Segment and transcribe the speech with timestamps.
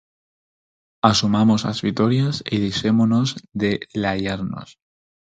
[1.11, 3.29] Asumamos as vitorias e deixémonos
[3.61, 4.69] de laiarnos.